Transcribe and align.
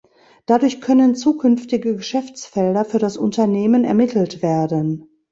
Dadurch 0.47 0.81
können 0.81 1.13
zukünftige 1.13 1.95
Geschäftsfelder 1.95 2.85
für 2.85 2.97
das 2.97 3.17
Unternehmen 3.17 3.83
ermittelt 3.83 4.41
werden. 4.41 5.07